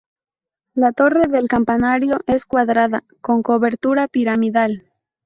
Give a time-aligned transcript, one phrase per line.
[0.73, 4.89] La torre del campanario es cuadrada con cobertura piramidal.